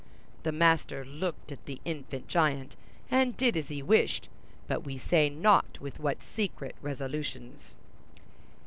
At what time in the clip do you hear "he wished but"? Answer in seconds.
3.67-4.81